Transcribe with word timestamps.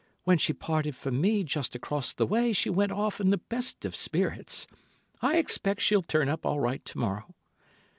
"When 0.23 0.39
she 0.39 0.51
parted 0.51 0.95
from 0.95 1.21
me, 1.21 1.43
just 1.43 1.75
across 1.75 2.11
the 2.11 2.25
way, 2.25 2.53
she 2.53 2.71
went 2.71 2.91
off 2.91 3.21
in 3.21 3.29
the 3.29 3.37
best 3.37 3.85
of 3.85 3.95
spirits. 3.95 4.65
I 5.21 5.37
expect 5.37 5.79
she'll 5.79 6.01
turn 6.01 6.27
up 6.27 6.43
all 6.43 6.59
right 6.59 6.83
to 6.83 6.97
morrow." 6.97 7.35